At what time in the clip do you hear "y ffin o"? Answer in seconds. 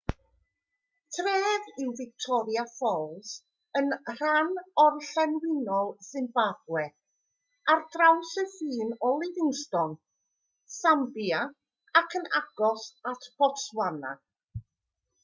8.43-9.15